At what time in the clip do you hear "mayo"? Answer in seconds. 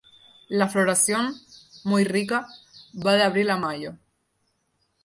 3.57-3.97